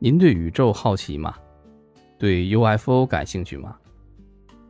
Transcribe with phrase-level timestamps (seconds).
[0.00, 1.34] 您对宇宙好奇吗？
[2.18, 3.76] 对 UFO 感兴趣吗？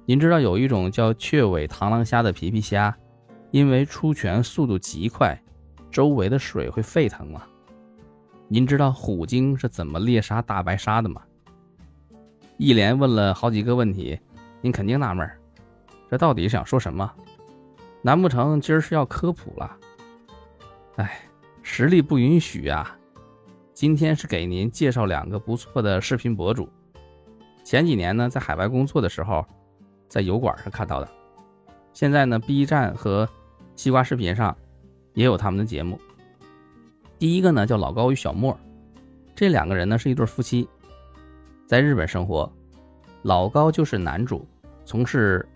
[0.06, 2.96] 您知道有一种叫雀尾螳螂虾的皮皮虾，
[3.50, 5.38] 因为出拳速度极快，
[5.90, 7.42] 周围的水会沸腾吗？
[8.48, 11.20] 您知道虎鲸是怎么猎杀大白鲨的吗？
[12.56, 14.18] 一连问了好几个问题，
[14.62, 15.30] 您肯定纳闷
[16.10, 17.12] 这到底想说什么？
[18.00, 19.76] 难不成今儿是要科普了？
[20.96, 21.20] 哎，
[21.62, 22.97] 实力不允许啊！
[23.78, 26.68] 今天是给您介绍两个不错的视频博主。
[27.62, 29.46] 前几年呢，在海外工作的时候，
[30.08, 31.08] 在油管上看到的。
[31.92, 33.28] 现在呢，B 站和
[33.76, 34.56] 西瓜视频上
[35.14, 35.96] 也有他们的节目。
[37.20, 38.58] 第一个呢叫老高与小莫，
[39.36, 40.68] 这两个人呢是一对夫妻，
[41.64, 42.52] 在日本生活。
[43.22, 44.44] 老高就是男主，
[44.84, 45.48] 从事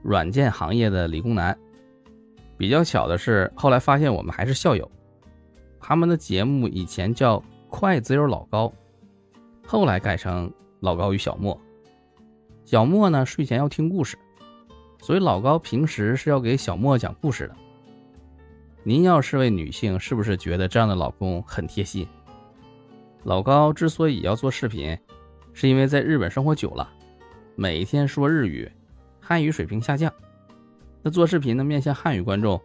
[0.00, 1.58] 软件行业的理工男。
[2.56, 4.88] 比较巧的是，后来发现我们还是校友。
[5.80, 7.42] 他们的节目以前叫。
[7.74, 8.72] 快只有老高，
[9.66, 11.60] 后来改成老高与小莫。
[12.64, 14.16] 小莫呢睡前要听故事，
[15.02, 17.56] 所以老高平时是要给小莫讲故事的。
[18.84, 22.06] 您要是位女性，是不是觉得这样的老公很贴心？
[23.24, 24.96] 老高之所以要做视频，
[25.52, 26.88] 是因为在日本生活久了，
[27.56, 28.70] 每天说日语，
[29.20, 30.12] 汉语水平下降。
[31.02, 32.60] 那做视频呢，面向汉语观众，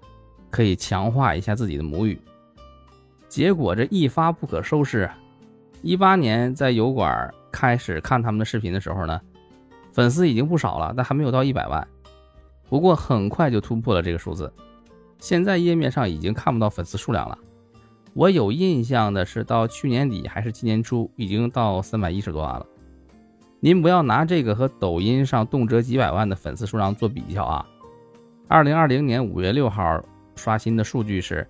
[0.52, 2.22] 可以强化一下自己的母语。
[3.30, 5.08] 结果这一发不可收拾，
[5.84, 9.22] 一八年在油管开始看他们的视频的时候呢，
[9.94, 11.88] 粉丝已经不少了，但还没有到一百万。
[12.68, 14.52] 不过很快就突破了这个数字，
[15.20, 17.38] 现在页面上已经看不到粉丝数量了。
[18.16, 22.66] 我有印象的是到去年底还是今年初，已经到三百一十多万了。
[23.60, 27.66] 您不要拿这个和抖音上动辄几百万的粉丝数量做比较啊！
[28.48, 30.04] 二零二零年五月六号
[30.36, 31.48] 刷新的数据是。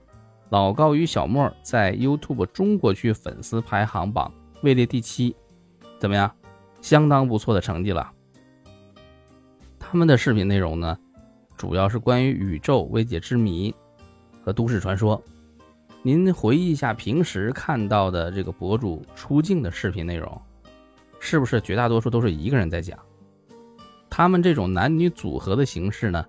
[0.50, 4.34] 老高与小莫在 YouTube 中国区粉丝排行榜
[4.64, 5.36] 位列第七，
[6.00, 6.32] 怎么样？
[6.82, 8.12] 相当不错的成绩了。
[9.78, 10.98] 他们的视频内容呢，
[11.56, 13.74] 主要是关于宇宙未解之谜
[14.44, 15.22] 和都市传说。
[16.02, 20.42] 您回忆一下平时看到的这个博主出镜的视频内容，
[21.20, 22.98] 是不是绝大多数都是一个人在讲？
[24.10, 26.26] 他们这种男女组合的形式呢，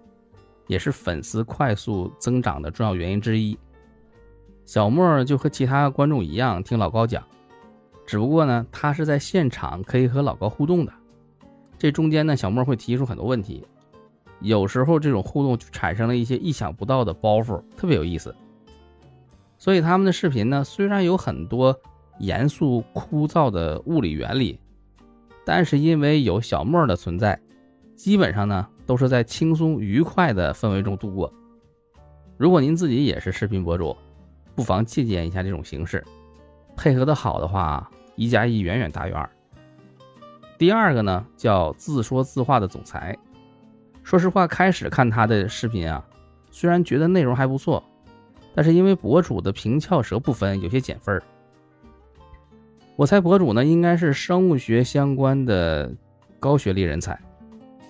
[0.66, 3.59] 也是粉丝快速增长的重要原因之一。
[4.70, 7.25] 小莫就和其他观众一样听老高讲，
[8.06, 10.92] 只不过呢，他是在现场可以和老高互动的。
[11.76, 13.66] 这中间呢，小莫会提出很多问题，
[14.38, 18.32] 有时候这种互动就产生了一些意想不到的包袱，特别有意思。
[19.59, 21.76] 所以他们的视频呢，虽然有很多
[22.20, 24.56] 严肃枯燥的物理原理，
[25.44, 27.36] 但是因为有小莫的存在，
[27.97, 31.32] 基本上呢都是在轻松愉快的氛围中度过。
[32.36, 33.97] 如果您自己也是视频博主，
[34.55, 36.05] 不妨借鉴一下这种形式，
[36.77, 39.28] 配合的好的话，一加一远远大于二。
[40.59, 43.16] 第二个呢，叫自说自话的总裁。
[44.03, 46.05] 说实话，开始看他的视频啊，
[46.50, 47.83] 虽然觉得内容还不错，
[48.55, 51.22] 但是因为博主的平翘舌不分，有些减分儿。
[52.97, 55.91] 我猜博主呢应该是生物学相关的
[56.39, 57.19] 高学历人才，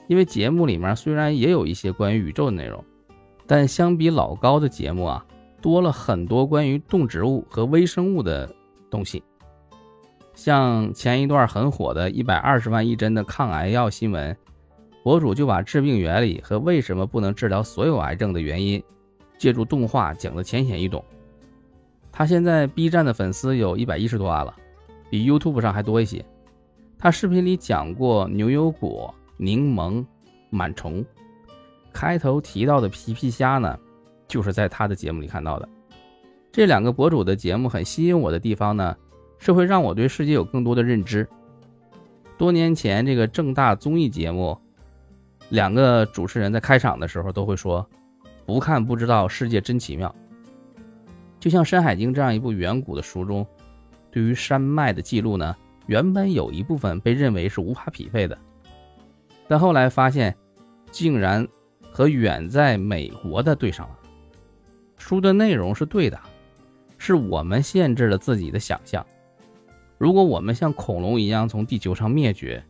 [0.07, 2.85] 因为节目里面虽然也有一些关于宇宙的内容，
[3.47, 5.25] 但相比老高的节目啊。
[5.61, 8.55] 多了很多关于动植物和微生物的
[8.91, 9.23] 东西，
[10.35, 14.37] 像前一段很火的一百二十万一针的抗癌药新闻，
[15.03, 18.83] 博主就把治病原理和为什么不能治疗所有癌症的原因，
[19.39, 21.05] 借助动画讲得浅显易懂。
[22.11, 24.55] 他现在 B 站的粉丝有一百一十多万了，
[25.11, 26.25] 比 YouTube 上还多一些。
[26.99, 30.05] 他视频里讲过牛油果、柠檬、
[30.51, 31.05] 螨虫，
[31.93, 33.79] 开头提到的皮皮虾呢？
[34.31, 35.69] 就是在他的节目里看到的，
[36.53, 38.97] 这两个博主的节目很吸引我的地方呢，
[39.39, 41.29] 是会让我对世界有更多的认知。
[42.39, 44.57] 多年前这个正大综艺节目，
[45.49, 47.87] 两个主持人在开场的时候都会说
[48.47, 50.15] ：“不看不知道世界真奇妙。”
[51.41, 53.47] 就像《山海经》这样一部远古的书中，
[54.11, 55.57] 对于山脉的记录呢，
[55.87, 58.39] 原本有一部分被认为是无法匹配的，
[59.49, 60.37] 但后来发现，
[60.91, 61.47] 竟然
[61.93, 63.99] 和远在美国的对上了。
[65.01, 66.21] 书的内容是对的，
[66.99, 69.05] 是我们限制了自己的想象。
[69.99, 72.63] 如果我们像恐龙一样从地球上灭绝，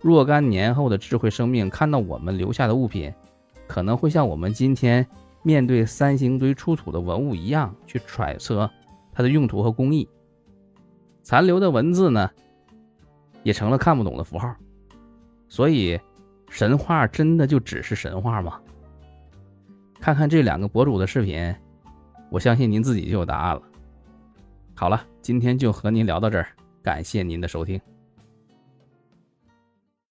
[0.00, 3.12] 若干年后的智慧生命看到我们留下的物品，
[3.66, 5.04] 可能会像我们今天
[5.42, 8.70] 面对三星堆出土的文物一样去揣测
[9.12, 10.08] 它的用途和工艺。
[11.22, 12.30] 残留的文字呢，
[13.42, 14.54] 也成了看不懂的符号。
[15.48, 15.98] 所以，
[16.50, 18.60] 神话真的就只是神话吗？
[20.06, 21.52] 看看这两个博主的视频，
[22.30, 23.62] 我相信您自己就有答案了。
[24.72, 26.46] 好了，今天就和您聊到这儿。
[26.80, 27.80] 感谢您的收听。